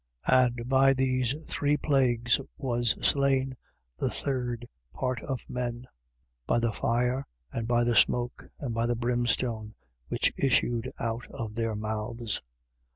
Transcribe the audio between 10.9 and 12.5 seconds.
out of their mouths.